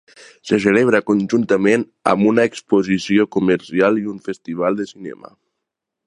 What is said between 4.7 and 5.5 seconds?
de cinema.